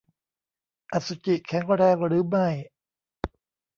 [0.93, 2.47] อสุจิแข็งแรงหรือไม่